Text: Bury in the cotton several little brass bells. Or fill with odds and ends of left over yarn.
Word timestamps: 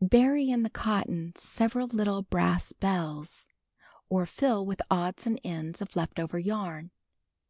Bury 0.00 0.48
in 0.48 0.62
the 0.62 0.70
cotton 0.70 1.34
several 1.36 1.86
little 1.86 2.22
brass 2.22 2.72
bells. 2.72 3.46
Or 4.08 4.24
fill 4.24 4.64
with 4.64 4.80
odds 4.90 5.26
and 5.26 5.38
ends 5.44 5.82
of 5.82 5.94
left 5.96 6.18
over 6.18 6.38
yarn. 6.38 6.92